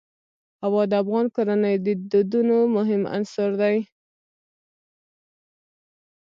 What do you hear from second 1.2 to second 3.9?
کورنیو د دودونو مهم عنصر دی.